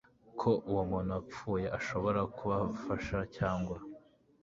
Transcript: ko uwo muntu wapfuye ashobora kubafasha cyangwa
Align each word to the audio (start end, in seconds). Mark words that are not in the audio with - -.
ko 0.39 0.49
uwo 0.69 0.83
muntu 0.91 1.09
wapfuye 1.17 1.67
ashobora 1.79 2.21
kubafasha 2.35 3.17
cyangwa 3.35 3.77